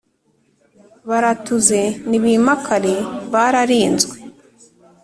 [1.09, 2.93] Baratuze, nibimakare
[3.31, 4.15] bararinzwe